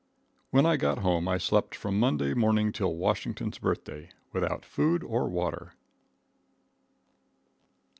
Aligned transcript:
When 0.49 0.65
I 0.65 0.77
got 0.77 0.97
home 0.97 1.27
I 1.27 1.37
slept 1.37 1.75
from 1.75 1.99
Monday 1.99 2.33
morning 2.33 2.71
till 2.71 2.95
Washington's 2.95 3.59
Birthday, 3.59 4.09
without 4.33 4.65
food 4.65 5.03
or 5.03 5.29
water. 5.29 5.73